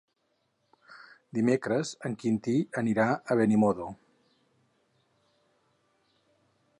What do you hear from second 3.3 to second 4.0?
Benimodo.